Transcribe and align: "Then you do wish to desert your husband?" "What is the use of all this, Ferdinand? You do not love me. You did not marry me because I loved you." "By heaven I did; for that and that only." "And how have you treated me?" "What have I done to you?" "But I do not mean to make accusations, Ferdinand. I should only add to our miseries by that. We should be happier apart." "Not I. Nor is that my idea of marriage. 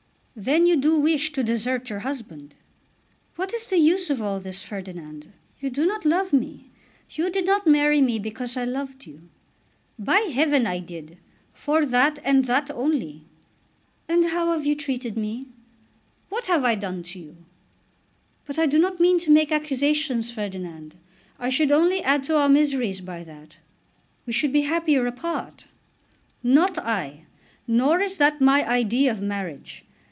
"Then 0.33 0.65
you 0.65 0.77
do 0.77 0.97
wish 0.97 1.33
to 1.33 1.43
desert 1.43 1.89
your 1.89 1.99
husband?" 1.99 2.55
"What 3.35 3.53
is 3.53 3.65
the 3.67 3.77
use 3.77 4.09
of 4.09 4.21
all 4.21 4.39
this, 4.39 4.63
Ferdinand? 4.63 5.33
You 5.59 5.69
do 5.69 5.85
not 5.85 6.05
love 6.05 6.31
me. 6.31 6.71
You 7.11 7.29
did 7.29 7.45
not 7.45 7.67
marry 7.67 8.01
me 8.01 8.17
because 8.17 8.55
I 8.55 8.63
loved 8.63 9.05
you." 9.05 9.27
"By 9.99 10.21
heaven 10.33 10.65
I 10.65 10.79
did; 10.79 11.17
for 11.53 11.85
that 11.85 12.17
and 12.23 12.45
that 12.45 12.71
only." 12.71 13.25
"And 14.07 14.27
how 14.29 14.53
have 14.53 14.65
you 14.65 14.73
treated 14.73 15.17
me?" 15.17 15.47
"What 16.29 16.47
have 16.47 16.63
I 16.63 16.73
done 16.75 17.03
to 17.11 17.19
you?" 17.19 17.35
"But 18.45 18.57
I 18.57 18.65
do 18.67 18.79
not 18.79 19.01
mean 19.01 19.19
to 19.19 19.31
make 19.31 19.51
accusations, 19.51 20.31
Ferdinand. 20.31 20.95
I 21.39 21.49
should 21.49 21.73
only 21.73 22.01
add 22.01 22.23
to 22.23 22.37
our 22.37 22.49
miseries 22.49 23.01
by 23.01 23.23
that. 23.25 23.57
We 24.25 24.31
should 24.33 24.53
be 24.53 24.61
happier 24.61 25.05
apart." 25.05 25.65
"Not 26.41 26.79
I. 26.79 27.25
Nor 27.67 27.99
is 27.99 28.15
that 28.17 28.41
my 28.41 28.67
idea 28.67 29.11
of 29.11 29.21
marriage. 29.21 29.83